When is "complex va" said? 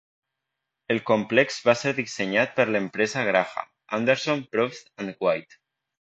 1.09-1.75